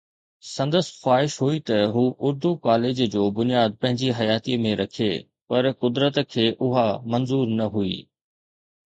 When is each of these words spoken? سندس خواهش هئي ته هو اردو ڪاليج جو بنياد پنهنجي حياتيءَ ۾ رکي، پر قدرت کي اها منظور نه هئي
سندس 0.55 0.87
خواهش 1.01 1.31
هئي 1.43 1.59
ته 1.67 1.77
هو 1.95 2.03
اردو 2.25 2.49
ڪاليج 2.65 2.97
جو 3.13 3.23
بنياد 3.37 3.71
پنهنجي 3.81 4.09
حياتيءَ 4.19 4.57
۾ 4.63 4.71
رکي، 4.81 5.11
پر 5.47 5.63
قدرت 5.81 6.15
کي 6.33 6.45
اها 6.65 6.87
منظور 7.11 7.45
نه 7.59 7.65
هئي 7.75 7.95